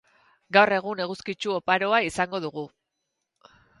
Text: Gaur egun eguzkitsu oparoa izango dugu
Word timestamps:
Gaur 0.55 0.71
egun 0.77 1.03
eguzkitsu 1.03 1.53
oparoa 1.57 1.99
izango 2.07 2.41
dugu 2.47 2.65